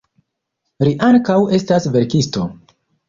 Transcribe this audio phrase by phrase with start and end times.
[0.87, 2.47] Li ankaŭ estas verkisto.